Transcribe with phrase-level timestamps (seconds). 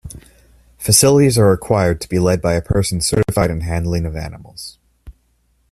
[0.79, 4.79] Facilities are required to be led by a person certified in handling of animals.